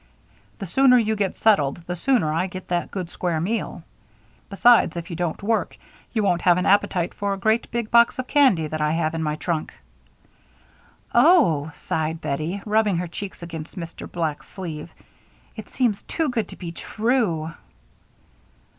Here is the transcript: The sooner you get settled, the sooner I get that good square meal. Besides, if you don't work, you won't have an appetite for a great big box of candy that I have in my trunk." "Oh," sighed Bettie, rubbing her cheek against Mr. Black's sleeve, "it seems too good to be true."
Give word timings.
The 0.57 0.65
sooner 0.65 0.97
you 0.97 1.15
get 1.15 1.37
settled, 1.37 1.83
the 1.85 1.95
sooner 1.95 2.33
I 2.33 2.47
get 2.47 2.69
that 2.69 2.89
good 2.89 3.07
square 3.11 3.39
meal. 3.39 3.83
Besides, 4.49 4.97
if 4.97 5.11
you 5.11 5.15
don't 5.15 5.43
work, 5.43 5.77
you 6.11 6.23
won't 6.23 6.41
have 6.41 6.57
an 6.57 6.65
appetite 6.65 7.13
for 7.13 7.33
a 7.33 7.37
great 7.37 7.69
big 7.69 7.91
box 7.91 8.17
of 8.17 8.25
candy 8.25 8.65
that 8.65 8.81
I 8.81 8.93
have 8.93 9.13
in 9.13 9.21
my 9.21 9.35
trunk." 9.35 9.75
"Oh," 11.13 11.71
sighed 11.75 12.19
Bettie, 12.19 12.63
rubbing 12.65 12.97
her 12.97 13.07
cheek 13.07 13.39
against 13.43 13.77
Mr. 13.77 14.11
Black's 14.11 14.49
sleeve, 14.49 14.91
"it 15.55 15.69
seems 15.69 16.01
too 16.01 16.29
good 16.29 16.47
to 16.47 16.55
be 16.55 16.71
true." 16.71 17.53